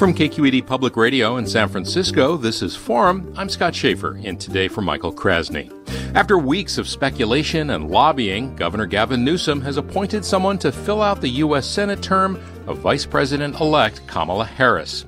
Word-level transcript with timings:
From 0.00 0.14
KQED 0.14 0.66
Public 0.66 0.96
Radio 0.96 1.36
in 1.36 1.46
San 1.46 1.68
Francisco, 1.68 2.38
this 2.38 2.62
is 2.62 2.74
Forum. 2.74 3.34
I'm 3.36 3.50
Scott 3.50 3.74
Shafer, 3.74 4.18
and 4.24 4.40
today 4.40 4.66
for 4.66 4.80
Michael 4.80 5.12
Krasny. 5.12 5.70
After 6.16 6.38
weeks 6.38 6.78
of 6.78 6.88
speculation 6.88 7.68
and 7.68 7.90
lobbying, 7.90 8.56
Governor 8.56 8.86
Gavin 8.86 9.22
Newsom 9.22 9.60
has 9.60 9.76
appointed 9.76 10.24
someone 10.24 10.56
to 10.60 10.72
fill 10.72 11.02
out 11.02 11.20
the 11.20 11.28
U.S. 11.28 11.66
Senate 11.66 12.02
term 12.02 12.36
of 12.66 12.78
Vice 12.78 13.04
President 13.04 13.60
elect 13.60 14.00
Kamala 14.06 14.46
Harris. 14.46 15.04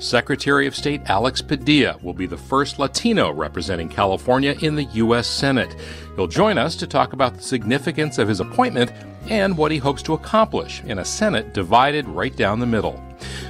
Secretary 0.00 0.66
of 0.66 0.74
State 0.74 1.02
Alex 1.06 1.40
Padilla 1.40 1.96
will 2.02 2.12
be 2.12 2.26
the 2.26 2.36
first 2.36 2.80
Latino 2.80 3.30
representing 3.32 3.88
California 3.88 4.56
in 4.60 4.74
the 4.74 4.86
U.S. 4.94 5.28
Senate. 5.28 5.76
He'll 6.16 6.26
join 6.26 6.58
us 6.58 6.74
to 6.76 6.88
talk 6.88 7.12
about 7.12 7.36
the 7.36 7.42
significance 7.42 8.18
of 8.18 8.26
his 8.26 8.40
appointment 8.40 8.90
and 9.30 9.56
what 9.56 9.70
he 9.70 9.78
hopes 9.78 10.02
to 10.02 10.14
accomplish 10.14 10.82
in 10.82 10.98
a 10.98 11.04
Senate 11.04 11.54
divided 11.54 12.08
right 12.08 12.34
down 12.34 12.58
the 12.58 12.66
middle. 12.66 13.00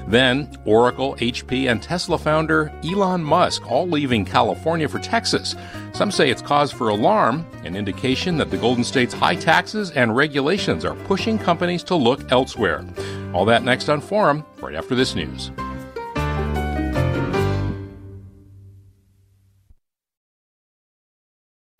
Then, 0.09 0.51
Oracle, 0.65 1.17
HP, 1.17 1.71
and 1.71 1.83
Tesla 1.83 2.19
founder 2.19 2.73
Elon 2.85 3.23
Musk 3.23 3.71
all 3.71 3.89
leaving 3.89 4.25
California 4.25 4.89
for 4.89 4.99
Texas. 4.99 5.55
Some 5.93 6.11
say 6.11 6.31
it's 6.31 6.43
cause 6.43 6.73
for 6.73 6.89
alarm, 6.89 7.47
an 7.65 7.77
indication 7.77 8.37
that 8.39 8.51
the 8.51 8.57
Golden 8.57 8.85
State's 8.85 9.15
high 9.15 9.37
taxes 9.37 9.91
and 9.91 10.17
regulations 10.17 10.85
are 10.85 10.95
pushing 10.95 11.39
companies 11.39 11.83
to 11.85 11.95
look 11.95 12.31
elsewhere. 12.33 12.85
All 13.33 13.45
that 13.47 13.65
next 13.65 13.89
on 13.89 14.01
Forum, 14.01 14.45
right 14.61 14.75
after 14.75 14.95
this 14.95 15.15
news. 15.15 15.51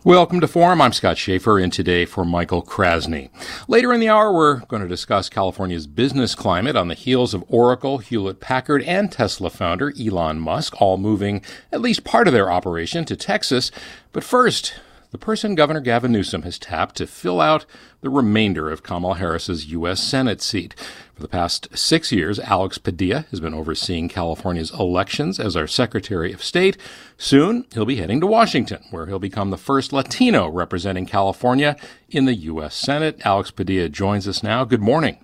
Welcome 0.05 0.41
to 0.41 0.49
Forum. 0.49 0.81
I'm 0.81 0.91
Scott 0.91 1.17
Shafer, 1.17 1.57
and 1.59 1.71
today 1.71 2.03
for 2.03 2.25
Michael 2.25 2.61
Krasny. 2.61 3.29
Later 3.69 3.93
in 3.93 4.01
the 4.01 4.09
hour, 4.09 4.33
we're 4.33 4.57
going 4.65 4.81
to 4.81 4.87
discuss 4.89 5.29
California's 5.29 5.87
business 5.87 6.35
climate 6.35 6.75
on 6.75 6.89
the 6.89 6.93
heels 6.93 7.33
of 7.33 7.45
Oracle, 7.47 7.99
Hewlett 7.99 8.41
Packard, 8.41 8.83
and 8.83 9.09
Tesla 9.09 9.49
founder 9.49 9.93
Elon 9.97 10.41
Musk, 10.41 10.81
all 10.81 10.97
moving 10.97 11.41
at 11.71 11.79
least 11.79 12.03
part 12.03 12.27
of 12.27 12.33
their 12.33 12.51
operation 12.51 13.05
to 13.05 13.15
Texas. 13.15 13.71
But 14.11 14.25
first, 14.25 14.73
the 15.13 15.19
person 15.19 15.53
Governor 15.53 15.79
Gavin 15.79 16.11
Newsom 16.11 16.41
has 16.41 16.57
tapped 16.57 16.95
to 16.95 17.05
fill 17.05 17.39
out 17.39 17.67
the 18.01 18.09
remainder 18.09 18.71
of 18.71 18.81
Kamala 18.81 19.13
Harris's 19.13 19.67
U.S. 19.67 20.01
Senate 20.01 20.41
seat. 20.41 20.73
For 21.13 21.21
the 21.21 21.27
past 21.27 21.67
six 21.77 22.11
years, 22.11 22.39
Alex 22.39 22.79
Padilla 22.79 23.27
has 23.29 23.39
been 23.39 23.53
overseeing 23.53 24.09
California's 24.09 24.71
elections 24.71 25.39
as 25.39 25.55
our 25.55 25.67
Secretary 25.67 26.33
of 26.33 26.43
State. 26.43 26.77
Soon, 27.15 27.67
he'll 27.75 27.85
be 27.85 27.97
heading 27.97 28.21
to 28.21 28.27
Washington, 28.27 28.83
where 28.89 29.05
he'll 29.05 29.19
become 29.19 29.51
the 29.51 29.57
first 29.57 29.93
Latino 29.93 30.49
representing 30.49 31.05
California 31.05 31.77
in 32.09 32.25
the 32.25 32.33
U.S. 32.33 32.73
Senate. 32.73 33.21
Alex 33.23 33.51
Padilla 33.51 33.89
joins 33.89 34.27
us 34.27 34.41
now. 34.41 34.65
Good 34.65 34.81
morning. 34.81 35.19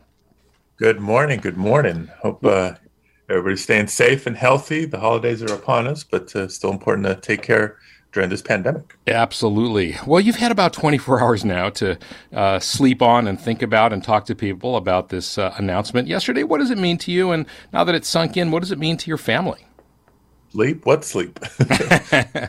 Good 0.77 0.99
morning. 0.99 1.39
Good 1.39 1.57
morning. 1.57 2.11
Hope 2.21 2.45
uh, 2.45 2.75
everybody's 3.27 3.63
staying 3.63 3.87
safe 3.87 4.27
and 4.27 4.37
healthy. 4.37 4.85
The 4.85 4.99
holidays 4.99 5.41
are 5.41 5.51
upon 5.51 5.87
us, 5.87 6.03
but 6.03 6.35
uh, 6.35 6.47
still 6.47 6.69
important 6.69 7.07
to 7.07 7.15
take 7.15 7.41
care 7.41 7.79
during 8.11 8.29
this 8.29 8.41
pandemic. 8.41 8.97
Absolutely. 9.07 9.95
Well, 10.05 10.19
you've 10.19 10.35
had 10.35 10.51
about 10.51 10.73
24 10.73 11.21
hours 11.21 11.45
now 11.45 11.69
to 11.71 11.97
uh, 12.33 12.59
sleep 12.59 13.01
on 13.01 13.27
and 13.27 13.39
think 13.39 13.61
about 13.61 13.93
and 13.93 14.03
talk 14.03 14.25
to 14.25 14.35
people 14.35 14.75
about 14.75 15.09
this 15.09 15.37
uh, 15.37 15.53
announcement 15.57 16.07
yesterday. 16.07 16.43
What 16.43 16.59
does 16.59 16.71
it 16.71 16.77
mean 16.77 16.97
to 16.99 17.11
you? 17.11 17.31
And 17.31 17.45
now 17.71 17.83
that 17.83 17.95
it's 17.95 18.07
sunk 18.07 18.37
in, 18.37 18.51
what 18.51 18.61
does 18.61 18.71
it 18.71 18.79
mean 18.79 18.97
to 18.97 19.07
your 19.07 19.17
family? 19.17 19.65
Sleep? 20.51 20.85
What 20.85 21.03
sleep? 21.05 21.39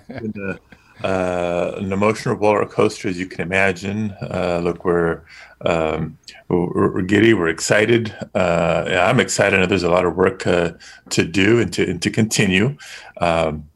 and, 0.09 0.59
uh, 1.03 1.73
an 1.79 1.93
emotional 1.93 2.35
roller 2.35 2.67
coaster, 2.67 3.09
as 3.09 3.19
you 3.19 3.27
can 3.27 3.41
imagine. 3.41 4.15
Uh, 4.23 4.61
look, 4.63 4.85
we're, 4.85 5.23
um, 5.63 6.19
we're, 6.49 6.93
we're 6.93 7.03
giddy, 7.03 7.33
we're 7.33 7.49
excited. 7.49 8.15
Uh, 8.35 8.85
I'm 8.89 9.21
excited. 9.21 9.57
I 9.57 9.61
know 9.61 9.67
there's 9.67 9.83
a 9.83 9.91
lot 9.91 10.05
of 10.05 10.17
work 10.17 10.47
uh, 10.47 10.73
to 11.11 11.25
do 11.25 11.61
and 11.61 11.73
to 11.73 11.89
and 11.89 12.03
to 12.03 12.11
continue. 12.11 12.77
Um, 13.19 13.67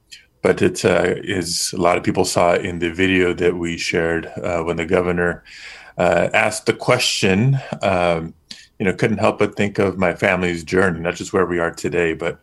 but 0.45 0.61
it 0.61 0.85
uh, 0.85 1.15
is 1.23 1.73
a 1.73 1.81
lot 1.81 1.97
of 1.97 2.05
people 2.05 2.27
saw 2.27 2.53
in 2.53 2.79
the 2.79 2.93
video 2.93 3.33
that 3.33 3.57
we 3.57 3.79
shared 3.79 4.27
uh, 4.27 4.63
when 4.63 4.77
the 4.77 4.85
governor 4.85 5.43
uh, 5.97 6.29
asked 6.35 6.67
the 6.67 6.75
question. 6.75 7.59
Um, 7.81 8.35
you 8.79 8.85
know, 8.85 8.93
couldn't 8.93 9.19
help 9.19 9.39
but 9.39 9.57
think 9.57 9.79
of 9.79 9.97
my 9.97 10.15
family's 10.15 10.63
journey, 10.63 11.01
not 11.01 11.15
just 11.15 11.33
where 11.33 11.47
we 11.47 11.61
are 11.61 11.71
today, 11.71 12.13
but 12.13 12.41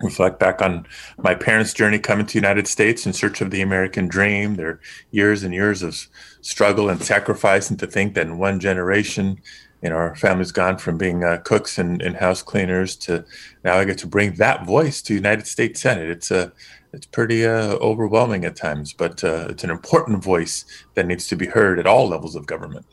reflect 0.00 0.38
back 0.38 0.62
on 0.62 0.86
my 1.18 1.34
parents' 1.34 1.74
journey 1.74 1.98
coming 1.98 2.24
to 2.24 2.34
the 2.34 2.38
United 2.38 2.68
States 2.68 3.04
in 3.04 3.12
search 3.12 3.40
of 3.40 3.50
the 3.50 3.62
American 3.62 4.06
dream. 4.06 4.54
Their 4.54 4.78
years 5.10 5.42
and 5.42 5.52
years 5.52 5.82
of 5.82 6.06
struggle 6.40 6.88
and 6.88 7.02
sacrifice, 7.02 7.68
and 7.68 7.80
to 7.80 7.88
think 7.88 8.14
that 8.14 8.28
in 8.28 8.38
one 8.38 8.60
generation, 8.60 9.40
you 9.84 9.90
know, 9.90 9.96
our 9.96 10.16
family's 10.16 10.50
gone 10.50 10.78
from 10.78 10.96
being 10.96 11.22
uh, 11.22 11.36
cooks 11.44 11.78
and, 11.78 12.00
and, 12.00 12.16
house 12.16 12.42
cleaners 12.42 12.96
to 12.96 13.22
now 13.64 13.76
I 13.76 13.84
get 13.84 13.98
to 13.98 14.06
bring 14.06 14.32
that 14.36 14.64
voice 14.64 15.02
to 15.02 15.14
United 15.14 15.46
States 15.46 15.82
Senate. 15.82 16.08
It's 16.08 16.30
a 16.30 16.52
it's 16.94 17.06
pretty 17.06 17.44
uh, 17.44 17.74
overwhelming 17.74 18.46
at 18.46 18.56
times, 18.56 18.94
but 18.94 19.22
uh, 19.22 19.48
it's 19.50 19.62
an 19.62 19.70
important 19.70 20.24
voice 20.24 20.64
that 20.94 21.06
needs 21.06 21.28
to 21.28 21.36
be 21.36 21.46
heard 21.46 21.78
at 21.78 21.86
all 21.86 22.08
levels 22.08 22.34
of 22.34 22.46
government. 22.46 22.86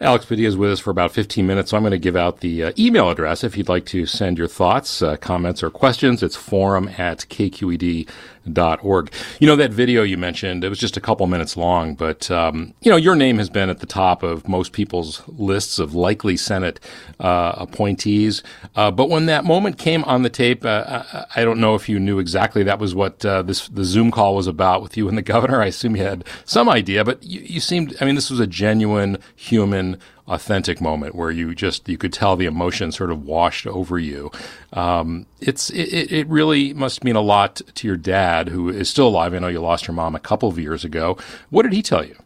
Alex 0.00 0.26
Padilla 0.26 0.48
is 0.48 0.56
with 0.56 0.70
us 0.70 0.78
for 0.78 0.90
about 0.90 1.10
15 1.10 1.44
minutes, 1.46 1.70
so 1.70 1.76
I'm 1.76 1.82
going 1.82 1.90
to 1.90 1.98
give 1.98 2.14
out 2.14 2.38
the 2.38 2.64
uh, 2.64 2.72
email 2.78 3.10
address 3.10 3.42
if 3.42 3.56
you'd 3.56 3.68
like 3.68 3.84
to 3.86 4.06
send 4.06 4.38
your 4.38 4.46
thoughts, 4.46 5.02
uh, 5.02 5.16
comments, 5.16 5.62
or 5.62 5.70
questions. 5.70 6.22
It's 6.22 6.36
forum 6.36 6.88
at 6.98 7.20
kqed 7.28 8.08
org. 8.56 9.12
You 9.40 9.46
know, 9.46 9.56
that 9.56 9.72
video 9.72 10.02
you 10.02 10.16
mentioned, 10.16 10.64
it 10.64 10.68
was 10.68 10.78
just 10.78 10.96
a 10.96 11.00
couple 11.00 11.26
minutes 11.26 11.56
long, 11.56 11.94
but, 11.94 12.30
um, 12.30 12.74
you 12.80 12.90
know, 12.90 12.96
your 12.96 13.16
name 13.16 13.38
has 13.38 13.50
been 13.50 13.68
at 13.68 13.80
the 13.80 13.86
top 13.86 14.22
of 14.22 14.48
most 14.48 14.72
people's 14.72 15.22
lists 15.26 15.78
of 15.78 15.94
likely 15.94 16.36
Senate 16.36 16.80
uh, 17.20 17.54
appointees. 17.56 18.42
Uh, 18.76 18.90
but 18.90 19.08
when 19.08 19.26
that 19.26 19.44
moment 19.44 19.78
came 19.78 20.04
on 20.04 20.22
the 20.22 20.30
tape, 20.30 20.64
uh, 20.64 21.02
I, 21.12 21.24
I, 21.36 21.44
don't 21.44 21.60
know 21.60 21.74
if 21.74 21.88
you 21.88 21.98
knew 21.98 22.18
exactly 22.18 22.62
that 22.62 22.78
was 22.78 22.94
what 22.94 23.24
uh, 23.24 23.42
this 23.42 23.68
the 23.68 23.84
Zoom 23.84 24.10
call 24.10 24.36
was 24.36 24.46
about 24.46 24.82
with 24.82 24.96
you 24.96 25.08
and 25.08 25.18
the 25.18 25.22
governor. 25.34 25.60
I 25.60 25.66
assume 25.66 25.96
you 25.96 26.02
had 26.02 26.24
some 26.44 26.68
idea, 26.68 27.04
but 27.04 27.22
you, 27.22 27.40
you 27.40 27.60
seemed, 27.60 27.96
I 28.00 28.04
mean, 28.04 28.14
this 28.14 28.30
was 28.30 28.40
a 28.40 28.46
genuine 28.46 29.18
human 29.34 29.98
authentic 30.28 30.80
moment 30.80 31.14
where 31.14 31.30
you 31.30 31.54
just 31.54 31.88
you 31.88 31.98
could 31.98 32.12
tell 32.12 32.36
the 32.36 32.46
emotion 32.46 32.92
sort 32.92 33.10
of 33.10 33.24
washed 33.24 33.66
over 33.66 33.98
you. 33.98 34.30
Um, 34.72 35.26
it's 35.40 35.70
it, 35.70 36.12
it 36.12 36.28
really 36.28 36.74
must 36.74 37.02
mean 37.02 37.16
a 37.16 37.20
lot 37.20 37.60
to 37.74 37.86
your 37.86 37.96
dad, 37.96 38.48
who 38.48 38.68
is 38.68 38.88
still 38.88 39.08
alive. 39.08 39.34
I 39.34 39.38
know 39.38 39.48
you 39.48 39.60
lost 39.60 39.88
your 39.88 39.94
mom 39.94 40.14
a 40.14 40.20
couple 40.20 40.48
of 40.48 40.58
years 40.58 40.84
ago. 40.84 41.16
What 41.50 41.62
did 41.62 41.72
he 41.72 41.82
tell 41.82 42.04
you? 42.04 42.16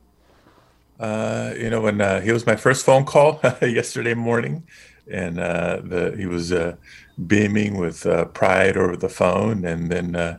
Uh, 0.99 1.55
you 1.59 1.71
know, 1.71 1.81
when 1.81 2.01
uh, 2.01 2.21
he 2.21 2.33
was 2.33 2.47
my 2.47 2.57
first 2.57 2.85
phone 2.85 3.05
call 3.05 3.41
yesterday 3.63 4.15
morning, 4.15 4.65
and 5.11 5.39
uh, 5.39 5.81
the 5.83 6.15
he 6.17 6.27
was 6.27 6.53
uh, 6.53 6.77
beaming 7.27 7.77
with 7.77 8.07
uh, 8.07 8.27
pride 8.27 8.77
over 8.77 8.97
the 8.97 9.09
phone, 9.09 9.65
and 9.65 9.91
then 9.91 10.15
uh, 10.15 10.39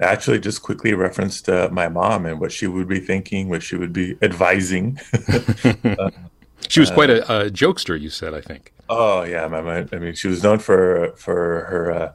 actually 0.00 0.38
just 0.38 0.62
quickly 0.62 0.94
referenced 0.94 1.48
my 1.48 1.88
mom 1.88 2.26
and 2.26 2.40
what 2.40 2.52
she 2.52 2.66
would 2.66 2.86
be 2.86 3.00
thinking, 3.00 3.48
what 3.48 3.62
she 3.62 3.76
would 3.76 3.92
be 3.92 4.16
advising. 4.22 4.98
she 6.68 6.80
was 6.80 6.90
quite 6.90 7.10
a, 7.10 7.46
a, 7.46 7.50
jokester, 7.50 7.98
you 8.00 8.10
said, 8.10 8.34
I 8.34 8.40
think. 8.40 8.72
Oh 8.88 9.22
yeah, 9.22 9.44
I 9.44 9.98
mean, 9.98 10.14
she 10.14 10.28
was 10.28 10.42
known 10.42 10.58
for 10.58 11.12
for 11.16 11.64
her 11.68 12.14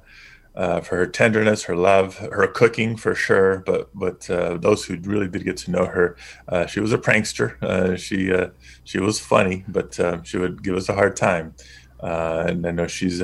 uh, 0.55 0.81
for 0.81 0.97
her 0.97 1.07
tenderness, 1.07 1.63
her 1.63 1.75
love, 1.75 2.17
her 2.17 2.47
cooking 2.47 2.95
for 2.95 3.15
sure. 3.15 3.59
But 3.59 3.89
but 3.93 4.29
uh, 4.29 4.57
those 4.57 4.85
who 4.85 4.97
really 5.01 5.27
did 5.27 5.43
get 5.43 5.57
to 5.57 5.71
know 5.71 5.85
her, 5.85 6.15
uh, 6.47 6.65
she 6.65 6.79
was 6.79 6.93
a 6.93 6.97
prankster. 6.97 7.61
Uh, 7.61 7.95
she 7.95 8.31
uh, 8.31 8.49
she 8.83 8.99
was 8.99 9.19
funny, 9.19 9.65
but 9.67 9.99
she 10.23 10.37
would 10.37 10.63
give 10.63 10.75
us 10.75 10.89
a 10.89 10.93
hard 10.93 11.15
time. 11.15 11.55
Uh, 11.99 12.45
and 12.47 12.65
I 12.67 12.71
know 12.71 12.87
she's 12.87 13.23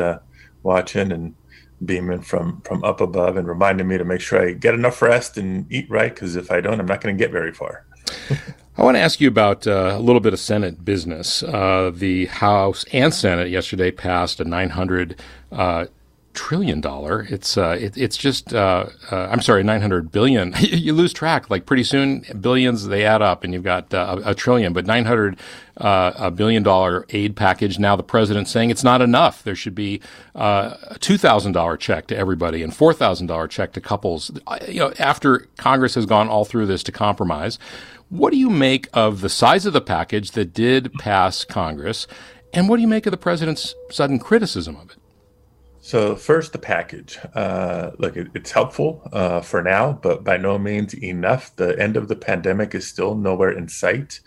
watching 0.63 1.11
and 1.11 1.35
beaming 1.85 2.21
from 2.21 2.61
from 2.61 2.83
up 2.83 3.01
above 3.01 3.37
and 3.37 3.47
reminding 3.47 3.87
me 3.87 3.97
to 3.97 4.05
make 4.05 4.21
sure 4.21 4.41
I 4.41 4.53
get 4.53 4.73
enough 4.73 5.01
rest 5.01 5.37
and 5.37 5.71
eat 5.71 5.89
right 5.89 6.13
because 6.13 6.35
if 6.35 6.51
I 6.51 6.61
don't, 6.61 6.79
I'm 6.79 6.85
not 6.85 7.01
going 7.01 7.15
to 7.15 7.23
get 7.23 7.31
very 7.31 7.53
far. 7.53 7.85
I 8.79 8.83
want 8.83 8.95
to 8.95 9.01
ask 9.01 9.19
you 9.19 9.27
about 9.27 9.67
uh, 9.67 9.97
a 9.97 9.99
little 9.99 10.21
bit 10.21 10.31
of 10.31 10.39
Senate 10.39 10.85
business. 10.85 11.43
Uh, 11.43 11.91
the 11.93 12.27
House 12.27 12.85
and 12.93 13.13
Senate 13.13 13.49
yesterday 13.49 13.91
passed 13.91 14.39
a 14.39 14.45
900 14.45 15.19
uh, 15.51 15.87
trillion 16.33 16.81
dollar. 16.81 17.25
It's 17.29 17.57
uh, 17.57 17.77
it, 17.79 17.97
it's 17.97 18.17
just 18.17 18.53
uh, 18.53 18.87
uh, 19.11 19.27
I'm 19.31 19.41
sorry, 19.41 19.63
nine 19.63 19.81
hundred 19.81 20.11
billion. 20.11 20.53
you 20.59 20.93
lose 20.93 21.13
track. 21.13 21.49
Like 21.49 21.65
pretty 21.65 21.83
soon, 21.83 22.23
billions 22.39 22.87
they 22.87 23.05
add 23.05 23.21
up, 23.21 23.43
and 23.43 23.53
you've 23.53 23.63
got 23.63 23.93
uh, 23.93 24.21
a, 24.25 24.31
a, 24.31 24.35
trillion. 24.35 24.73
But 24.73 24.85
nine 24.85 25.05
hundred 25.05 25.39
uh, 25.77 26.13
a 26.15 26.31
billion 26.31 26.63
dollar 26.63 27.05
aid 27.09 27.35
package. 27.35 27.79
Now 27.79 27.95
the 27.95 28.03
president's 28.03 28.51
saying 28.51 28.69
it's 28.69 28.83
not 28.83 29.01
enough. 29.01 29.43
There 29.43 29.55
should 29.55 29.75
be 29.75 30.01
uh, 30.35 30.75
a 30.83 30.99
two 30.99 31.17
thousand 31.17 31.53
dollar 31.53 31.77
check 31.77 32.07
to 32.07 32.17
everybody 32.17 32.63
and 32.63 32.75
four 32.75 32.93
thousand 32.93 33.27
dollar 33.27 33.47
check 33.47 33.73
to 33.73 33.81
couples. 33.81 34.31
You 34.67 34.79
know, 34.79 34.93
after 34.99 35.47
Congress 35.57 35.95
has 35.95 36.05
gone 36.05 36.29
all 36.29 36.45
through 36.45 36.67
this 36.67 36.83
to 36.83 36.91
compromise. 36.91 37.59
What 38.09 38.31
do 38.31 38.39
you 38.39 38.49
make 38.49 38.87
of 38.91 39.21
the 39.21 39.29
size 39.29 39.67
of 39.67 39.73
the 39.73 39.81
package 39.81 40.31
that 40.31 40.51
did 40.51 40.91
pass 40.93 41.45
Congress? 41.45 42.07
And 42.51 42.67
what 42.67 42.77
do 42.77 42.81
you 42.81 42.87
make 42.87 43.05
of 43.05 43.11
the 43.11 43.17
president's 43.17 43.75
sudden 43.91 44.17
criticism 44.17 44.75
of 44.77 44.89
it? 44.89 44.98
So 45.81 46.15
first, 46.15 46.51
the 46.51 46.59
package. 46.59 47.17
Uh, 47.33 47.91
look, 47.97 48.17
it, 48.17 48.27
it's 48.33 48.51
helpful 48.51 49.01
uh, 49.13 49.41
for 49.41 49.61
now, 49.61 49.93
but 49.93 50.23
by 50.23 50.37
no 50.37 50.57
means 50.57 50.93
enough. 50.93 51.55
The 51.55 51.79
end 51.79 51.95
of 51.95 52.09
the 52.09 52.15
pandemic 52.15 52.75
is 52.75 52.87
still 52.87 53.15
nowhere 53.15 53.51
in 53.51 53.69
sight. 53.69 54.19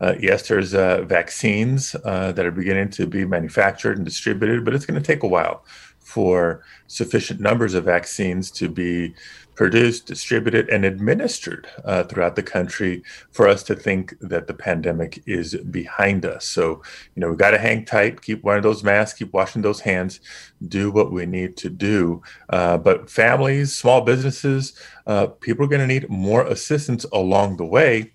Uh, 0.00 0.14
yes, 0.20 0.48
there's 0.48 0.74
uh, 0.74 1.02
vaccines 1.02 1.96
uh, 2.04 2.32
that 2.32 2.44
are 2.44 2.50
beginning 2.50 2.90
to 2.90 3.06
be 3.06 3.24
manufactured 3.24 3.96
and 3.96 4.04
distributed, 4.04 4.64
but 4.64 4.74
it's 4.74 4.86
going 4.86 5.00
to 5.00 5.06
take 5.06 5.22
a 5.22 5.28
while 5.28 5.64
for 5.98 6.62
sufficient 6.86 7.40
numbers 7.40 7.74
of 7.74 7.84
vaccines 7.84 8.50
to 8.50 8.68
be 8.68 9.14
produced, 9.58 10.06
distributed, 10.06 10.68
and 10.68 10.84
administered 10.84 11.68
uh, 11.84 12.04
throughout 12.04 12.36
the 12.36 12.42
country 12.44 13.02
for 13.32 13.48
us 13.48 13.64
to 13.64 13.74
think 13.74 14.14
that 14.20 14.46
the 14.46 14.54
pandemic 14.54 15.20
is 15.26 15.56
behind 15.56 16.24
us. 16.24 16.46
So, 16.46 16.80
you 17.16 17.20
know, 17.20 17.30
we 17.30 17.36
got 17.36 17.50
to 17.50 17.58
hang 17.58 17.84
tight, 17.84 18.22
keep 18.22 18.44
wearing 18.44 18.62
those 18.62 18.84
masks, 18.84 19.18
keep 19.18 19.32
washing 19.32 19.62
those 19.62 19.80
hands, 19.80 20.20
do 20.68 20.92
what 20.92 21.10
we 21.10 21.26
need 21.26 21.56
to 21.56 21.70
do. 21.70 22.22
Uh, 22.48 22.78
but 22.78 23.10
families, 23.10 23.76
small 23.76 24.00
businesses, 24.02 24.78
uh, 25.08 25.26
people 25.26 25.64
are 25.64 25.68
going 25.68 25.80
to 25.80 25.92
need 25.92 26.08
more 26.08 26.46
assistance 26.46 27.04
along 27.12 27.56
the 27.56 27.66
way 27.66 28.12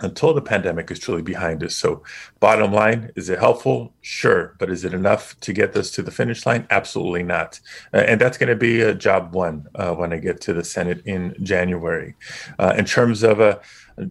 until 0.00 0.34
the 0.34 0.42
pandemic 0.42 0.90
is 0.90 0.98
truly 0.98 1.22
behind 1.22 1.62
us. 1.64 1.74
So, 1.74 2.02
bottom 2.40 2.72
line, 2.72 3.10
is 3.16 3.28
it 3.28 3.38
helpful? 3.38 3.92
Sure. 4.02 4.54
But 4.58 4.70
is 4.70 4.84
it 4.84 4.92
enough 4.92 5.38
to 5.40 5.52
get 5.52 5.76
us 5.76 5.90
to 5.92 6.02
the 6.02 6.10
finish 6.10 6.44
line? 6.44 6.66
Absolutely 6.70 7.22
not. 7.22 7.60
Uh, 7.94 7.98
and 7.98 8.20
that's 8.20 8.38
going 8.38 8.50
to 8.50 8.56
be 8.56 8.80
a 8.80 8.94
job 8.94 9.32
one 9.32 9.66
uh, 9.74 9.94
when 9.94 10.12
I 10.12 10.18
get 10.18 10.40
to 10.42 10.52
the 10.52 10.64
Senate 10.64 11.02
in 11.06 11.34
January. 11.42 12.14
Uh, 12.58 12.74
in 12.76 12.84
terms 12.84 13.22
of 13.22 13.40
a 13.40 13.60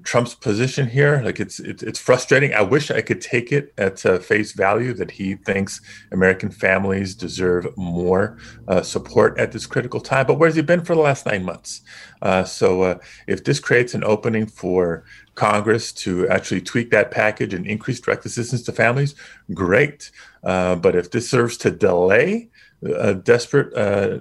Trump's 0.03 0.33
position 0.33 0.87
here. 0.87 1.21
Like 1.23 1.39
it's 1.39 1.59
it's, 1.59 1.83
it's 1.83 1.99
frustrating. 1.99 2.53
I 2.53 2.61
wish 2.61 2.89
I 2.89 3.01
could 3.01 3.21
take 3.21 3.51
it 3.51 3.73
at 3.77 4.03
uh, 4.05 4.17
face 4.17 4.51
value 4.51 4.93
that 4.93 5.11
he 5.11 5.35
thinks 5.35 5.79
American 6.11 6.49
families 6.49 7.13
deserve 7.13 7.67
more 7.77 8.37
uh, 8.67 8.81
support 8.81 9.37
at 9.37 9.51
this 9.51 9.67
critical 9.67 10.01
time. 10.01 10.25
But 10.25 10.39
where's 10.39 10.55
he 10.55 10.63
been 10.63 10.83
for 10.83 10.95
the 10.95 11.01
last 11.01 11.27
nine 11.27 11.43
months? 11.43 11.81
Uh, 12.21 12.43
so 12.43 12.81
uh, 12.81 12.97
if 13.27 13.43
this 13.43 13.59
creates 13.59 13.93
an 13.93 14.03
opening 14.03 14.47
for 14.47 15.03
Congress 15.35 15.91
to 15.91 16.27
actually 16.29 16.61
tweak 16.61 16.89
that 16.89 17.11
package 17.11 17.53
and 17.53 17.67
increase 17.67 17.99
direct 17.99 18.25
assistance 18.25 18.63
to 18.63 18.71
families, 18.71 19.13
great. 19.53 20.09
Uh, 20.43 20.75
but 20.75 20.95
if 20.95 21.11
this 21.11 21.29
serves 21.29 21.57
to 21.57 21.69
delay 21.69 22.49
uh, 22.97 23.13
desperate 23.13 23.71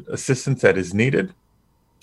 assistance 0.09 0.61
that 0.61 0.77
is 0.77 0.93
needed, 0.93 1.33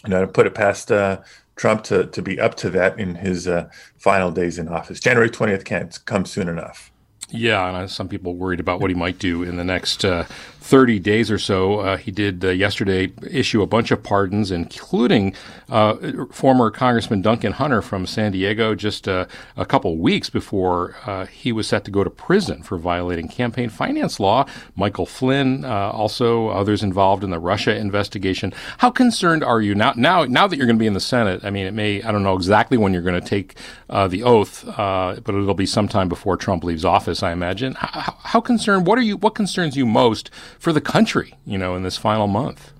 you 0.03 0.09
know, 0.09 0.25
put 0.25 0.47
it 0.47 0.55
past 0.55 0.91
uh, 0.91 1.21
Trump 1.61 1.83
to, 1.83 2.07
to 2.07 2.23
be 2.23 2.39
up 2.39 2.55
to 2.55 2.71
that 2.71 2.99
in 2.99 3.13
his 3.13 3.47
uh, 3.47 3.69
final 3.95 4.31
days 4.31 4.57
in 4.57 4.67
office. 4.67 4.99
January 4.99 5.29
20th 5.29 5.63
can't 5.63 6.03
come 6.05 6.25
soon 6.25 6.49
enough. 6.49 6.91
Yeah, 7.29 7.79
and 7.79 7.87
some 7.87 8.09
people 8.09 8.35
worried 8.35 8.59
about 8.59 8.81
what 8.81 8.89
he 8.89 8.95
might 8.95 9.19
do 9.19 9.43
in 9.43 9.57
the 9.57 9.63
next 9.63 10.03
uh, 10.03 10.25
30 10.61 10.99
days 10.99 11.31
or 11.31 11.39
so. 11.39 11.79
Uh, 11.79 11.97
he 11.97 12.11
did 12.11 12.45
uh, 12.45 12.49
yesterday 12.49 13.11
issue 13.29 13.63
a 13.63 13.67
bunch 13.67 13.89
of 13.89 14.03
pardons, 14.03 14.51
including 14.51 15.33
uh, 15.69 15.95
former 16.31 16.69
Congressman 16.69 17.21
Duncan 17.21 17.53
Hunter 17.53 17.81
from 17.81 18.05
San 18.05 18.31
Diego, 18.31 18.75
just 18.75 19.07
uh, 19.07 19.25
a 19.57 19.65
couple 19.65 19.97
weeks 19.97 20.29
before 20.29 20.95
uh, 21.07 21.25
he 21.25 21.51
was 21.51 21.67
set 21.67 21.83
to 21.85 21.91
go 21.91 22.03
to 22.03 22.11
prison 22.11 22.61
for 22.61 22.77
violating 22.77 23.27
campaign 23.27 23.69
finance 23.69 24.19
law. 24.19 24.45
Michael 24.75 25.07
Flynn, 25.07 25.65
also 25.65 26.49
others 26.49 26.83
involved 26.83 27.23
in 27.23 27.31
the 27.31 27.39
Russia 27.39 27.75
investigation. 27.75 28.53
How 28.77 28.91
concerned 28.91 29.43
are 29.43 29.61
you 29.61 29.73
now? 29.73 29.93
Now, 29.95 30.25
now 30.25 30.47
that 30.47 30.57
you're 30.57 30.67
going 30.67 30.77
to 30.77 30.81
be 30.81 30.87
in 30.87 30.93
the 30.93 30.99
Senate, 30.99 31.43
I 31.43 31.49
mean, 31.49 31.65
it 31.65 31.73
may 31.73 32.03
I 32.03 32.11
don't 32.11 32.23
know 32.23 32.35
exactly 32.35 32.77
when 32.77 32.93
you're 32.93 33.01
going 33.01 33.19
to 33.19 33.27
take 33.27 33.55
the 33.89 34.23
oath, 34.23 34.63
but 34.65 35.27
it'll 35.27 35.53
be 35.55 35.65
sometime 35.65 36.07
before 36.07 36.37
Trump 36.37 36.63
leaves 36.63 36.85
office. 36.85 37.23
I 37.23 37.31
imagine. 37.31 37.73
How, 37.73 38.15
how, 38.19 38.41
concerned? 38.41 38.85
What 38.85 38.99
are 38.99 39.01
you? 39.01 39.17
What 39.17 39.35
concerns 39.35 39.75
you 39.75 39.85
most 39.85 40.29
for 40.59 40.73
the 40.73 40.81
country? 40.81 41.35
You 41.45 41.57
know, 41.57 41.75
in 41.75 41.83
this 41.83 41.97
final 41.97 42.27
month. 42.27 42.73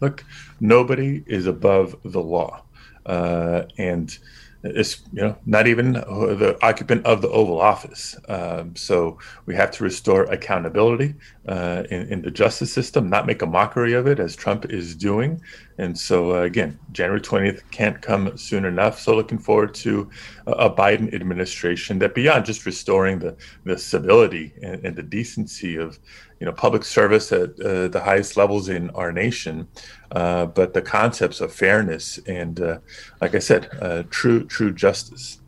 Look, 0.00 0.24
nobody 0.60 1.24
is 1.26 1.46
above 1.46 1.96
the 2.04 2.22
law, 2.22 2.62
uh, 3.04 3.62
and 3.78 4.16
it's 4.62 5.02
you 5.12 5.22
know 5.22 5.36
not 5.44 5.66
even 5.66 5.92
the 5.92 6.56
occupant 6.62 7.04
of 7.04 7.20
the 7.20 7.28
Oval 7.28 7.60
Office. 7.60 8.16
Um, 8.28 8.76
so 8.76 9.18
we 9.46 9.54
have 9.56 9.70
to 9.72 9.84
restore 9.84 10.24
accountability 10.24 11.14
uh, 11.48 11.82
in, 11.90 12.02
in, 12.08 12.22
the 12.22 12.30
justice 12.30 12.72
system, 12.72 13.10
not 13.10 13.26
make 13.26 13.42
a 13.42 13.46
mockery 13.46 13.94
of 13.94 14.06
it 14.06 14.20
as 14.20 14.36
Trump 14.36 14.66
is 14.70 14.94
doing. 14.94 15.40
And 15.78 15.98
so 15.98 16.36
uh, 16.36 16.42
again, 16.42 16.78
January 16.92 17.20
twentieth 17.20 17.68
can't 17.72 18.00
come 18.00 18.36
soon 18.36 18.64
enough. 18.64 19.00
So 19.00 19.16
looking 19.16 19.38
forward 19.38 19.74
to 19.74 20.08
a 20.46 20.70
Biden 20.70 21.12
administration 21.12 21.98
that 21.98 22.14
beyond 22.14 22.44
just 22.44 22.64
restoring 22.64 23.18
the 23.18 23.36
the 23.64 23.76
civility 23.76 24.52
and, 24.62 24.84
and 24.86 24.94
the 24.94 25.02
decency 25.02 25.76
of 25.76 25.98
you 26.38 26.46
know 26.46 26.52
public 26.52 26.84
service 26.84 27.32
at 27.32 27.58
uh, 27.60 27.88
the 27.88 28.00
highest 28.04 28.36
levels 28.36 28.68
in 28.68 28.90
our 28.90 29.10
nation, 29.10 29.66
uh, 30.12 30.46
but 30.46 30.74
the 30.74 30.82
concepts 30.82 31.40
of 31.40 31.52
fairness 31.52 32.18
and, 32.26 32.60
uh, 32.60 32.78
like 33.20 33.34
I 33.34 33.40
said, 33.40 33.68
uh, 33.80 34.04
true 34.10 34.44
true 34.46 34.72
justice. 34.72 35.41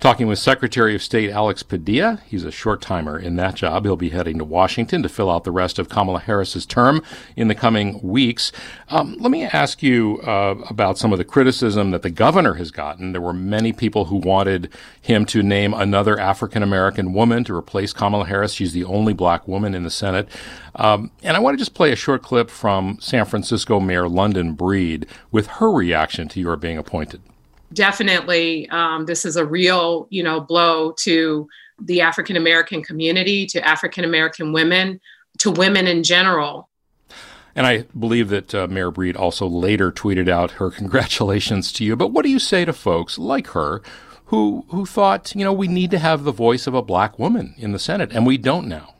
Talking 0.00 0.26
with 0.26 0.38
Secretary 0.38 0.94
of 0.94 1.02
State 1.02 1.30
Alex 1.30 1.62
Padilla. 1.62 2.20
He's 2.26 2.44
a 2.44 2.50
short 2.50 2.82
timer 2.82 3.18
in 3.18 3.36
that 3.36 3.54
job. 3.54 3.84
He'll 3.84 3.96
be 3.96 4.10
heading 4.10 4.38
to 4.38 4.44
Washington 4.44 5.02
to 5.02 5.08
fill 5.08 5.30
out 5.30 5.44
the 5.44 5.50
rest 5.50 5.78
of 5.78 5.88
Kamala 5.88 6.20
Harris's 6.20 6.66
term 6.66 7.02
in 7.34 7.48
the 7.48 7.54
coming 7.54 8.00
weeks. 8.02 8.52
Um, 8.90 9.16
let 9.18 9.30
me 9.30 9.44
ask 9.44 9.82
you 9.82 10.20
uh, 10.20 10.56
about 10.68 10.98
some 10.98 11.12
of 11.12 11.18
the 11.18 11.24
criticism 11.24 11.90
that 11.92 12.02
the 12.02 12.10
governor 12.10 12.54
has 12.54 12.70
gotten. 12.70 13.12
There 13.12 13.20
were 13.20 13.32
many 13.32 13.72
people 13.72 14.06
who 14.06 14.16
wanted 14.16 14.70
him 15.00 15.24
to 15.26 15.42
name 15.42 15.72
another 15.72 16.18
African 16.18 16.62
American 16.62 17.12
woman 17.12 17.44
to 17.44 17.54
replace 17.54 17.92
Kamala 17.92 18.26
Harris. 18.26 18.52
She's 18.52 18.72
the 18.72 18.84
only 18.84 19.12
black 19.12 19.48
woman 19.48 19.74
in 19.74 19.82
the 19.82 19.90
Senate. 19.90 20.28
Um, 20.74 21.10
and 21.22 21.36
I 21.36 21.40
want 21.40 21.54
to 21.54 21.58
just 21.58 21.74
play 21.74 21.90
a 21.90 21.96
short 21.96 22.22
clip 22.22 22.50
from 22.50 22.98
San 23.00 23.24
Francisco 23.24 23.80
Mayor 23.80 24.08
London 24.08 24.52
Breed 24.52 25.06
with 25.32 25.46
her 25.46 25.70
reaction 25.70 26.28
to 26.28 26.40
your 26.40 26.56
being 26.56 26.76
appointed 26.76 27.22
definitely 27.76 28.68
um, 28.70 29.06
this 29.06 29.24
is 29.24 29.36
a 29.36 29.46
real 29.46 30.08
you 30.10 30.22
know 30.22 30.40
blow 30.40 30.92
to 30.92 31.46
the 31.78 32.00
african 32.00 32.36
american 32.36 32.82
community 32.82 33.46
to 33.46 33.64
african 33.66 34.04
american 34.04 34.52
women 34.52 35.00
to 35.38 35.50
women 35.50 35.86
in 35.86 36.02
general 36.02 36.68
and 37.54 37.66
I 37.66 37.86
believe 37.98 38.28
that 38.28 38.54
uh, 38.54 38.66
Mayor 38.66 38.90
Breed 38.90 39.16
also 39.16 39.46
later 39.46 39.90
tweeted 39.90 40.28
out 40.28 40.52
her 40.52 40.70
congratulations 40.82 41.72
to 41.72 41.84
you. 41.84 41.96
But 41.96 42.08
what 42.08 42.22
do 42.22 42.30
you 42.30 42.38
say 42.38 42.66
to 42.66 42.72
folks 42.74 43.18
like 43.18 43.48
her 43.48 43.80
who 44.26 44.66
who 44.68 44.84
thought, 44.84 45.34
you 45.34 45.42
know, 45.42 45.54
we 45.54 45.66
need 45.66 45.90
to 45.92 45.98
have 45.98 46.24
the 46.24 46.32
voice 46.32 46.66
of 46.66 46.74
a 46.74 46.82
black 46.82 47.18
woman 47.18 47.54
in 47.56 47.72
the 47.72 47.78
Senate, 47.78 48.12
and 48.12 48.26
we 48.26 48.36
don't 48.36 48.68
now? 48.68 48.95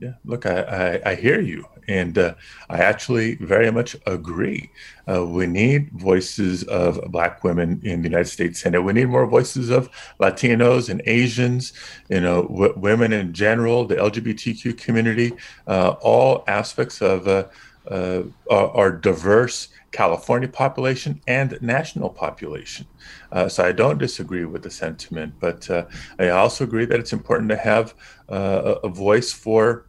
Yeah, 0.00 0.12
look, 0.24 0.46
I, 0.46 0.60
I, 1.04 1.10
I 1.10 1.14
hear 1.16 1.40
you. 1.40 1.64
And 1.88 2.16
uh, 2.18 2.34
I 2.68 2.78
actually 2.78 3.34
very 3.36 3.72
much 3.72 3.96
agree. 4.06 4.70
Uh, 5.10 5.26
we 5.26 5.46
need 5.46 5.90
voices 5.92 6.62
of 6.64 7.00
Black 7.10 7.42
women 7.42 7.80
in 7.82 8.02
the 8.02 8.08
United 8.08 8.28
States 8.28 8.60
Senate. 8.60 8.82
We 8.82 8.92
need 8.92 9.08
more 9.08 9.26
voices 9.26 9.70
of 9.70 9.88
Latinos 10.20 10.88
and 10.88 11.02
Asians, 11.06 11.72
you 12.10 12.20
know, 12.20 12.42
w- 12.42 12.74
women 12.76 13.12
in 13.12 13.32
general, 13.32 13.86
the 13.86 13.98
LGBTQ 13.98 14.72
community, 14.72 15.32
uh, 15.66 15.94
all 16.02 16.44
aspects 16.46 17.00
of 17.00 17.26
uh, 17.26 17.44
uh, 17.90 18.22
our 18.50 18.92
diverse 18.92 19.68
California 19.92 20.48
population 20.48 21.20
and 21.26 21.58
national 21.60 22.10
population. 22.10 22.86
Uh, 23.32 23.48
so 23.48 23.64
I 23.64 23.72
don't 23.72 23.98
disagree 23.98 24.44
with 24.44 24.62
the 24.62 24.70
sentiment, 24.70 25.34
but 25.40 25.68
uh, 25.70 25.86
I 26.18 26.28
also 26.28 26.64
agree 26.64 26.84
that 26.86 27.00
it's 27.00 27.12
important 27.12 27.48
to 27.50 27.56
have 27.56 27.94
uh, 28.28 28.74
a 28.84 28.88
voice 28.88 29.32
for 29.32 29.86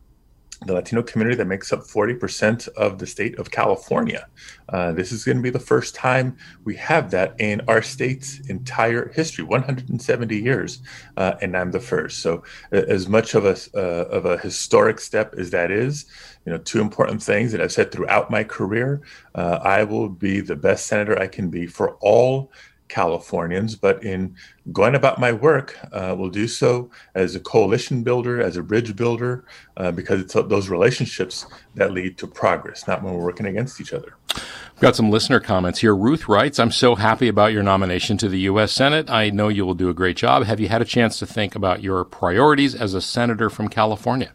the 0.65 0.73
Latino 0.73 1.01
community 1.01 1.37
that 1.37 1.45
makes 1.45 1.71
up 1.71 1.81
40% 1.81 2.67
of 2.69 2.99
the 2.99 3.07
state 3.07 3.39
of 3.39 3.49
California. 3.49 4.27
Uh, 4.67 4.91
this 4.91 5.11
is 5.11 5.23
going 5.23 5.37
to 5.37 5.43
be 5.43 5.49
the 5.49 5.59
first 5.59 5.95
time 5.95 6.37
we 6.65 6.75
have 6.75 7.11
that 7.11 7.35
in 7.39 7.61
our 7.67 7.81
state's 7.81 8.39
entire 8.49 9.09
history 9.13 9.43
170 9.43 10.35
years, 10.37 10.81
uh, 11.17 11.35
and 11.41 11.55
I'm 11.55 11.71
the 11.71 11.79
first. 11.79 12.19
So, 12.19 12.43
as 12.71 13.07
much 13.07 13.35
of 13.35 13.45
a, 13.45 13.57
uh, 13.73 14.05
of 14.09 14.25
a 14.25 14.37
historic 14.37 14.99
step 14.99 15.33
as 15.37 15.49
that 15.51 15.71
is, 15.71 16.05
you 16.45 16.51
know, 16.51 16.57
two 16.57 16.81
important 16.81 17.23
things 17.23 17.51
that 17.51 17.61
I've 17.61 17.71
said 17.71 17.91
throughout 17.91 18.31
my 18.31 18.43
career 18.43 19.01
uh, 19.35 19.59
I 19.63 19.83
will 19.83 20.09
be 20.09 20.41
the 20.41 20.55
best 20.55 20.87
senator 20.87 21.17
I 21.17 21.27
can 21.27 21.49
be 21.49 21.67
for 21.67 21.95
all 22.01 22.51
Californians, 22.89 23.75
but 23.75 24.03
in 24.03 24.36
going 24.74 24.96
about 24.96 25.19
my 25.19 25.31
work, 25.31 25.77
uh, 25.93 26.15
will 26.17 26.29
do 26.29 26.48
so 26.48 26.89
as 27.15 27.36
a 27.36 27.39
coalition 27.39 28.03
builder, 28.03 28.41
as 28.41 28.58
a 28.58 28.63
bridge 28.63 28.96
builder, 28.96 29.46
uh, 29.77 29.91
because 29.91 30.19
it's 30.19 30.34
those 30.34 30.69
relationships 30.69 31.46
that 31.75 31.91
lead 31.91 32.17
to 32.17 32.27
progress, 32.27 32.88
not 32.88 33.01
when 33.01 33.13
we're 33.13 33.24
working 33.24 33.46
against 33.46 33.79
each 33.79 33.93
other. 33.93 34.15
We've 34.36 34.81
got 34.81 34.96
some 34.96 35.10
listener 35.12 35.39
comments 35.39 35.79
here. 35.79 35.96
Ruth 35.96 36.27
writes, 36.27 36.60
I'm 36.60 36.72
so 36.72 36.96
happy 36.96 37.27
about 37.27 37.53
your 37.53 37.63
nomination 37.63 38.17
to 38.17 38.29
the 38.29 38.39
U.S. 38.41 38.72
Senate. 38.72 39.10
I 39.10 39.29
know 39.29 39.48
you 39.48 39.65
will 39.65 39.74
do 39.74 39.89
a 39.89 39.93
great 39.93 40.17
job. 40.17 40.46
Have 40.46 40.60
you 40.60 40.69
had 40.69 40.81
a 40.81 40.86
chance 40.86 41.19
to 41.19 41.25
think 41.25 41.55
about 41.55 41.84
your 41.84 42.03
priorities 42.05 42.75
as 42.75 42.93
a 42.93 43.01
senator 43.01 43.50
from 43.50 43.67
California 43.67 44.31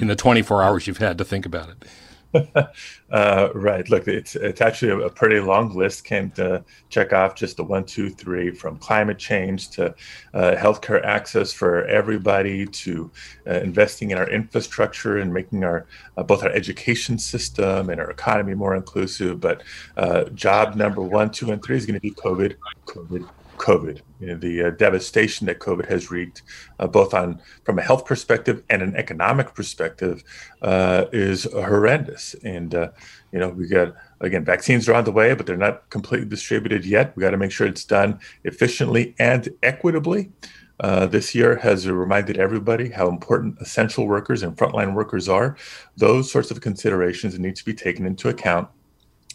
in 0.00 0.08
the 0.08 0.16
24 0.16 0.62
hours 0.62 0.86
you've 0.86 0.98
had 0.98 1.18
to 1.18 1.24
think 1.24 1.46
about 1.46 1.68
it? 1.68 1.84
uh, 3.10 3.48
right. 3.54 3.88
Look, 3.88 4.06
it's 4.06 4.36
it's 4.36 4.60
actually 4.60 4.92
a, 4.92 5.06
a, 5.06 5.10
pretty 5.10 5.40
long 5.40 5.74
list. 5.74 6.04
Can't 6.04 6.38
uh, 6.38 6.60
check 6.90 7.12
off 7.14 7.34
just 7.34 7.56
the 7.56 7.64
one, 7.64 7.84
two, 7.84 8.10
three, 8.10 8.50
from 8.50 8.76
climate 8.78 9.18
change 9.18 9.70
to 9.70 9.94
uh, 10.34 10.54
healthcare 10.56 11.02
access 11.04 11.52
for 11.52 11.86
everybody 11.86 12.66
to 12.66 13.10
uh, 13.46 13.54
investing 13.60 14.10
in 14.10 14.18
our 14.18 14.28
infrastructure 14.28 15.18
and 15.18 15.32
making 15.32 15.64
our 15.64 15.86
uh, 16.18 16.22
both 16.22 16.42
our 16.42 16.50
education 16.50 17.18
system 17.18 17.88
and 17.88 17.98
our 17.98 18.10
economy 18.10 18.54
more 18.54 18.76
inclusive. 18.76 19.40
But 19.40 19.62
uh, 19.96 20.24
job 20.30 20.76
number 20.76 21.00
one, 21.00 21.30
two, 21.30 21.50
and 21.50 21.62
three 21.62 21.78
is 21.78 21.86
going 21.86 21.94
to 21.94 22.00
be 22.00 22.10
COVID, 22.10 22.56
COVID, 22.86 23.26
COVID, 23.58 24.00
you 24.20 24.28
know, 24.28 24.36
the 24.36 24.62
uh, 24.62 24.70
devastation 24.70 25.46
that 25.46 25.58
COVID 25.58 25.88
has 25.88 26.10
wreaked, 26.10 26.42
uh, 26.78 26.86
both 26.86 27.14
on 27.14 27.40
from 27.64 27.78
a 27.78 27.82
health 27.82 28.04
perspective 28.06 28.62
and 28.70 28.82
an 28.82 28.96
economic 28.96 29.54
perspective, 29.54 30.22
uh, 30.62 31.06
is 31.12 31.44
horrendous. 31.52 32.34
And 32.44 32.74
uh, 32.74 32.90
you 33.32 33.38
know, 33.38 33.50
we 33.50 33.68
got 33.68 33.94
again 34.20 34.44
vaccines 34.44 34.88
are 34.88 34.94
on 34.94 35.04
the 35.04 35.12
way, 35.12 35.34
but 35.34 35.46
they're 35.46 35.56
not 35.56 35.88
completely 35.90 36.28
distributed 36.28 36.84
yet. 36.84 37.14
We 37.16 37.20
got 37.20 37.30
to 37.30 37.36
make 37.36 37.52
sure 37.52 37.66
it's 37.66 37.84
done 37.84 38.20
efficiently 38.44 39.14
and 39.18 39.48
equitably. 39.62 40.30
Uh, 40.80 41.06
this 41.06 41.34
year 41.34 41.56
has 41.56 41.88
reminded 41.88 42.38
everybody 42.38 42.88
how 42.88 43.08
important 43.08 43.58
essential 43.60 44.06
workers 44.06 44.44
and 44.44 44.56
frontline 44.56 44.94
workers 44.94 45.28
are. 45.28 45.56
Those 45.96 46.30
sorts 46.30 46.52
of 46.52 46.60
considerations 46.60 47.36
need 47.38 47.56
to 47.56 47.64
be 47.64 47.74
taken 47.74 48.06
into 48.06 48.28
account 48.28 48.68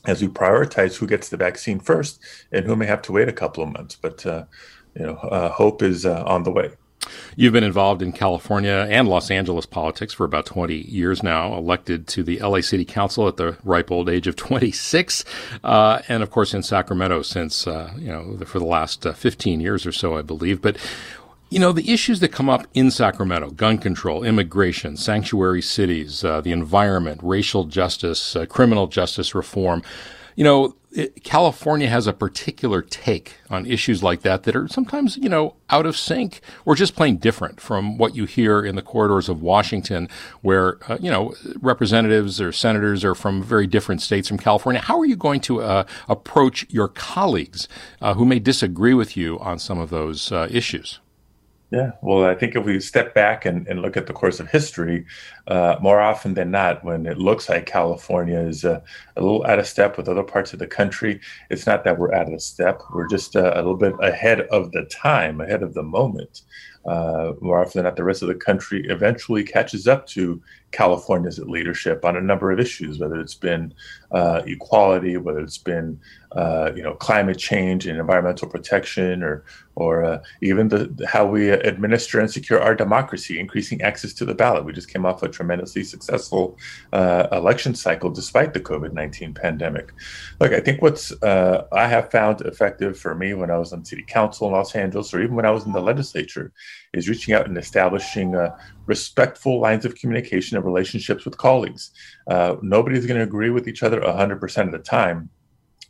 as 0.06 0.22
we 0.22 0.28
prioritize 0.28 0.96
who 0.96 1.08
gets 1.08 1.30
the 1.30 1.38
vaccine 1.38 1.80
first 1.80 2.20
and 2.52 2.66
who 2.66 2.76
may 2.76 2.86
have 2.86 3.02
to 3.04 3.12
wait 3.12 3.28
a 3.28 3.34
couple 3.34 3.64
of 3.64 3.72
months. 3.72 3.96
But 3.96 4.26
uh, 4.26 4.46
you 4.96 5.06
know, 5.06 5.16
uh, 5.16 5.50
hope 5.50 5.82
is 5.82 6.06
uh, 6.06 6.24
on 6.26 6.44
the 6.44 6.52
way. 6.52 6.72
You've 7.36 7.54
been 7.54 7.64
involved 7.64 8.02
in 8.02 8.12
California 8.12 8.88
and 8.90 9.08
Los 9.08 9.30
Angeles 9.30 9.66
politics 9.66 10.14
for 10.14 10.24
about 10.24 10.46
20 10.46 10.76
years 10.76 11.22
now, 11.24 11.54
elected 11.56 12.08
to 12.10 12.24
the 12.24 12.40
LA 12.40 12.62
City 12.62 12.86
Council 12.86 13.28
at 13.28 13.38
the 13.38 13.58
ripe 13.64 13.92
old 13.92 14.10
age 14.10 14.28
of 14.28 14.36
26, 14.36 15.26
uh, 15.64 16.02
and 16.08 16.24
of 16.24 16.32
course 16.32 16.54
in 16.54 16.64
Sacramento 16.64 17.22
since, 17.22 17.68
uh, 17.68 17.92
you 17.98 18.08
know, 18.08 18.38
for 18.46 18.60
the 18.60 18.66
last 18.66 19.06
uh, 19.06 19.14
15 19.14 19.60
years 19.60 19.86
or 19.86 19.92
so, 19.92 20.18
I 20.18 20.22
believe. 20.22 20.62
But 20.62 20.78
you 21.54 21.60
know, 21.60 21.72
the 21.72 21.92
issues 21.92 22.20
that 22.22 22.30
come 22.30 22.50
up 22.50 22.68
in 22.74 22.92
Sacramento 22.92 23.52
gun 23.52 23.78
control, 23.78 24.24
immigration, 24.24 24.98
sanctuary 24.98 25.62
cities, 25.62 26.24
uh, 26.24 26.42
the 26.42 26.52
environment, 26.52 27.22
racial 27.24 27.66
justice, 27.66 28.36
uh, 28.36 28.46
criminal 28.46 28.88
justice 28.88 29.36
reform 29.36 29.84
you 30.36 30.44
know, 30.44 30.76
it, 30.92 31.24
California 31.24 31.88
has 31.88 32.06
a 32.06 32.14
particular 32.14 32.82
take 32.82 33.36
on 33.50 33.66
issues 33.66 34.04
like 34.04 34.22
that 34.22 34.44
that 34.44 34.56
are 34.56 34.68
sometimes, 34.68 35.18
you 35.18 35.30
know, 35.30 35.56
out 35.70 35.86
of 35.86 35.98
sync 35.98 36.42
or 36.66 36.76
just 36.76 36.96
plain 36.96 37.18
different 37.18 37.60
from 37.60 37.98
what 37.98 38.16
you 38.16 38.26
hear 38.26 38.64
in 38.64 38.76
the 38.76 38.82
corridors 38.82 39.28
of 39.28 39.42
Washington, 39.42 40.08
where, 40.42 40.78
uh, 40.92 40.98
you 41.00 41.10
know, 41.10 41.34
representatives 41.62 42.40
or 42.40 42.52
senators 42.52 43.04
are 43.04 43.16
from 43.16 43.42
very 43.42 43.66
different 43.66 44.02
states 44.02 44.28
from 44.28 44.38
California. 44.38 44.82
How 44.82 45.00
are 45.00 45.06
you 45.06 45.16
going 45.16 45.42
to 45.42 45.62
uh, 45.62 45.84
approach 46.08 46.66
your 46.70 46.88
colleagues 46.88 47.68
uh, 48.02 48.14
who 48.14 48.26
may 48.26 48.40
disagree 48.40 48.94
with 48.94 49.18
you 49.18 49.40
on 49.40 49.58
some 49.58 49.80
of 49.80 49.90
those 49.90 50.32
uh, 50.32 50.48
issues? 50.52 51.00
Yeah, 51.74 51.94
well, 52.04 52.24
I 52.24 52.36
think 52.36 52.56
if 52.56 52.64
we 52.66 52.80
step 52.80 53.16
back 53.16 53.46
and, 53.48 53.68
and 53.68 53.82
look 53.82 53.98
at 53.98 54.06
the 54.06 54.14
course 54.14 54.40
of 54.40 54.48
history, 54.48 55.08
uh, 55.48 55.78
more 55.82 56.00
often 56.00 56.36
than 56.36 56.52
not, 56.52 56.84
when 56.84 57.08
it 57.08 57.18
looks 57.18 57.50
like 57.50 57.66
California 57.66 58.38
is 58.38 58.64
uh, 58.64 58.80
a 59.18 59.22
little 59.22 59.44
out 59.48 59.58
of 59.58 59.66
step 59.66 59.98
with 59.98 60.08
other 60.08 60.22
parts 60.22 60.54
of 60.54 60.60
the 60.60 60.68
country, 60.68 61.20
it's 61.50 61.66
not 61.66 61.84
that 61.84 61.98
we're 61.98 62.14
out 62.14 62.32
of 62.32 62.44
step. 62.44 62.84
We're 62.94 63.08
just 63.08 63.36
uh, 63.36 63.54
a 63.56 63.58
little 63.58 63.76
bit 63.76 63.96
ahead 64.02 64.42
of 64.42 64.72
the 64.72 64.84
time, 64.84 65.42
ahead 65.42 65.64
of 65.64 65.74
the 65.74 65.82
moment. 65.82 66.44
Uh, 66.86 67.34
more 67.40 67.62
often 67.62 67.80
than 67.80 67.86
not, 67.86 67.96
the 67.96 68.04
rest 68.04 68.22
of 68.22 68.28
the 68.28 68.36
country 68.36 68.86
eventually 68.90 69.44
catches 69.44 69.88
up 69.88 70.06
to 70.06 70.42
California's 70.72 71.40
leadership 71.40 72.04
on 72.04 72.18
a 72.18 72.22
number 72.22 72.52
of 72.52 72.60
issues, 72.60 73.00
whether 73.00 73.20
it's 73.20 73.36
been 73.36 73.74
uh, 74.12 74.42
equality, 74.46 75.18
whether 75.18 75.40
it's 75.40 75.58
been 75.58 76.00
uh, 76.34 76.72
you 76.76 76.82
know 76.82 76.96
climate 76.96 77.38
change 77.38 77.86
and 77.86 78.00
environmental 78.00 78.50
protection, 78.50 79.24
or 79.24 79.46
or 79.76 80.04
uh, 80.04 80.24
even 80.42 80.68
the, 80.68 81.08
how 81.08 81.26
we 81.26 81.50
administer 81.50 82.20
and 82.20 82.30
secure 82.30 82.60
our 82.60 82.76
democracy, 82.76 83.40
increasing 83.40 83.82
access 83.82 84.14
to 84.14 84.26
the 84.26 84.34
ballot. 84.34 84.66
We 84.66 84.74
just 84.74 84.92
came 84.92 85.06
off 85.06 85.24
a 85.24 85.30
tremendously 85.30 85.84
successful 85.84 86.58
uh, 86.92 87.28
election 87.32 87.76
cycle 87.76 88.10
despite 88.10 88.54
the 88.54 88.60
COVID 88.60 88.94
nineteen 88.94 89.34
pandemic. 89.34 89.94
Look, 90.40 90.54
I 90.54 90.60
think 90.60 90.82
what's 90.82 91.12
uh, 91.22 91.68
I 91.72 91.88
have 91.88 92.10
found 92.12 92.42
effective 92.42 92.98
for 92.98 93.14
me 93.14 93.36
when 93.36 93.52
I 93.52 93.58
was 93.58 93.74
on 93.74 93.86
city 93.86 94.04
council 94.08 94.48
in 94.48 94.54
Los 94.54 94.76
Angeles, 94.76 95.14
or 95.14 95.22
even 95.22 95.36
when 95.36 95.46
I 95.46 95.52
was 95.52 95.66
in 95.66 95.72
the 95.72 95.82
legislature, 95.82 96.52
is 96.94 97.10
reaching 97.10 97.34
out 97.34 97.48
and 97.48 97.58
establishing 97.58 98.36
uh, 98.36 98.56
respectful 98.86 99.60
lines 99.60 99.86
of 99.86 99.96
communication 99.96 100.58
and 100.58 100.66
relationships 100.66 101.26
with 101.26 101.38
colleagues. 101.38 101.92
Uh, 102.28 102.56
nobody's 102.62 103.06
going 103.06 103.18
to 103.18 103.24
agree 103.24 103.50
with 103.50 103.68
each 103.68 103.84
other 103.84 104.00
100% 104.02 104.66
of 104.66 104.72
the 104.72 104.80
time, 104.80 105.30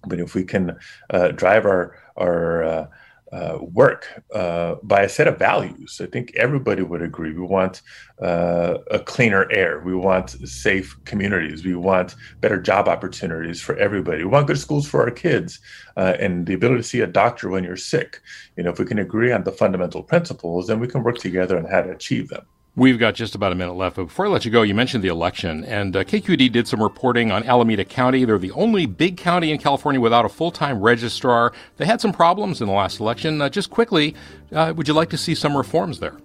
but 0.08 0.20
if 0.20 0.36
we 0.36 0.44
can 0.44 0.78
uh, 1.10 1.30
drive 1.30 1.66
our 1.66 1.98
our 2.16 2.90
uh, 3.34 3.58
work 3.62 4.08
uh, 4.34 4.76
by 4.84 5.02
a 5.02 5.10
set 5.10 5.28
of 5.28 5.40
values. 5.40 6.00
I 6.02 6.06
think 6.06 6.36
everybody 6.36 6.84
would 6.84 7.02
agree. 7.02 7.34
We 7.34 7.42
want 7.42 7.82
uh, 8.22 8.78
a 8.92 9.00
cleaner 9.00 9.52
air. 9.52 9.80
We 9.80 9.96
want 9.96 10.30
safe 10.48 10.96
communities. 11.06 11.66
We 11.66 11.76
want 11.76 12.16
better 12.42 12.62
job 12.62 12.88
opportunities 12.88 13.60
for 13.60 13.76
everybody. 13.78 14.20
We 14.20 14.30
want 14.30 14.48
good 14.48 14.60
schools 14.60 14.88
for 14.88 15.02
our 15.02 15.12
kids 15.12 15.60
uh, 15.98 16.16
and 16.20 16.46
the 16.46 16.54
ability 16.54 16.82
to 16.84 16.88
see 16.88 17.02
a 17.02 17.08
doctor 17.08 17.50
when 17.50 17.64
you're 17.64 17.76
sick. 17.76 18.22
You 18.56 18.64
know, 18.64 18.70
if 18.70 18.78
we 18.78 18.86
can 18.86 19.00
agree 19.00 19.32
on 19.32 19.44
the 19.44 19.52
fundamental 19.52 20.04
principles, 20.04 20.68
then 20.68 20.80
we 20.80 20.88
can 20.88 21.02
work 21.02 21.18
together 21.18 21.58
on 21.58 21.66
how 21.66 21.82
to 21.82 21.90
achieve 21.90 22.30
them. 22.30 22.46
We've 22.76 22.98
got 22.98 23.14
just 23.14 23.36
about 23.36 23.52
a 23.52 23.56
minute 23.56 23.74
left, 23.74 23.98
but 23.98 24.06
before 24.06 24.26
I 24.26 24.30
let 24.30 24.46
you 24.46 24.52
go, 24.52 24.64
you 24.64 24.74
mentioned 24.74 25.04
the 25.04 25.08
election, 25.08 25.64
and 25.66 25.96
uh, 25.96 26.04
KQED 26.04 26.52
did 26.52 26.68
some 26.68 26.82
reporting 26.82 27.32
on 27.32 27.44
Alameda 27.44 27.86
County. 27.86 28.26
They're 28.26 28.40
the 28.40 28.50
only 28.54 28.88
big 28.88 29.16
county 29.16 29.52
in 29.52 29.60
California 29.60 30.02
without 30.02 30.26
a 30.26 30.30
full-time 30.30 30.82
registrar. 30.82 31.54
They 31.78 31.86
had 31.86 32.02
some 32.02 32.12
problems 32.12 32.62
in 32.62 32.68
the 32.68 32.74
last 32.74 33.00
election. 33.00 33.44
Uh, 33.44 33.50
just 33.50 33.70
quickly, 33.70 34.16
uh, 34.52 34.74
would 34.76 34.88
you 34.88 34.96
like 34.96 35.12
to 35.12 35.20
see 35.20 35.36
some 35.36 35.56
reforms 35.56 36.00
there? 36.00 36.18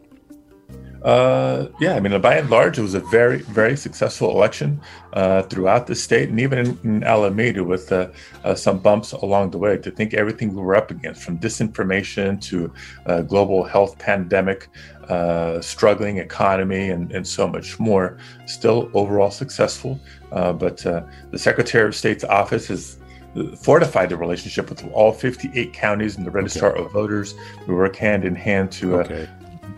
Uh, 1.02 1.68
yeah, 1.80 1.94
I 1.94 2.00
mean, 2.00 2.20
by 2.20 2.36
and 2.36 2.50
large, 2.50 2.78
it 2.78 2.82
was 2.82 2.94
a 2.94 3.00
very, 3.00 3.38
very 3.42 3.76
successful 3.76 4.30
election 4.30 4.80
uh, 5.12 5.42
throughout 5.42 5.86
the 5.86 5.94
state, 5.94 6.28
and 6.28 6.40
even 6.40 6.58
in, 6.58 6.78
in 6.82 7.04
Alameda, 7.04 7.62
with 7.62 7.92
uh, 7.92 8.08
uh 8.44 8.54
some 8.54 8.78
bumps 8.78 9.12
along 9.12 9.50
the 9.50 9.58
way. 9.58 9.76
To 9.78 9.90
think 9.90 10.14
everything 10.14 10.54
we 10.54 10.60
were 10.60 10.74
up 10.74 10.90
against, 10.90 11.22
from 11.22 11.38
disinformation 11.38 12.40
to 12.42 12.72
uh, 13.06 13.22
global 13.22 13.62
health 13.62 13.96
pandemic, 13.98 14.68
uh, 15.08 15.60
struggling 15.60 16.18
economy, 16.18 16.90
and, 16.90 17.12
and 17.12 17.26
so 17.26 17.46
much 17.46 17.78
more, 17.78 18.18
still 18.46 18.90
overall 18.92 19.30
successful. 19.30 20.00
but 20.30 20.78
the 20.78 21.38
Secretary 21.38 21.86
of 21.86 21.94
State's 21.94 22.24
office 22.24 22.66
has 22.66 22.98
fortified 23.60 24.08
the 24.08 24.16
relationship 24.16 24.68
with 24.68 24.84
all 24.92 25.12
58 25.12 25.72
counties 25.72 26.16
and 26.16 26.26
the 26.26 26.30
registrar 26.30 26.72
okay. 26.72 26.84
of 26.84 26.92
voters. 26.92 27.34
We 27.68 27.74
work 27.74 27.94
hand 27.94 28.24
in 28.24 28.34
hand 28.34 28.72
to 28.72 28.96
uh, 28.96 28.98
okay 29.04 29.28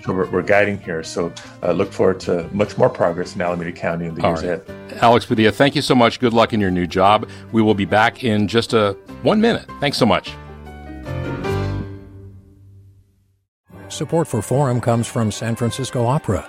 so 0.05 0.13
we're, 0.13 0.31
we're, 0.31 0.43
guiding 0.43 0.79
here. 0.81 1.03
So 1.03 1.33
uh, 1.63 1.73
look 1.73 1.93
forward 1.93 2.21
to 2.21 2.49
much 2.53 2.77
more 2.79 2.89
progress 2.89 3.35
in 3.35 3.41
Alameda 3.41 3.73
County 3.73 4.07
in 4.07 4.15
the 4.15 4.23
All 4.23 4.31
years 4.31 4.45
right. 4.45 4.69
ahead. 4.69 5.03
Alex 5.03 5.27
Padilla, 5.27 5.53
thank 5.53 5.75
you 5.75 5.83
so 5.83 5.95
much. 5.95 6.21
Good 6.21 6.33
luck 6.33 6.53
in 6.53 6.61
your 6.61 6.71
new 6.71 6.87
job. 6.87 7.29
We 7.53 7.63
will 7.63 7.75
be 7.75 7.85
back 7.85 8.25
in 8.25 8.49
just 8.49 8.73
a 8.73 8.93
one 9.23 9.41
minute. 9.41 9.67
Thanks 9.81 9.99
so 9.99 10.07
much. 10.07 10.33
Support 13.89 14.29
for 14.29 14.41
Forum 14.41 14.81
comes 14.81 15.07
from 15.07 15.31
San 15.31 15.57
Francisco 15.57 16.07
Opera. 16.07 16.49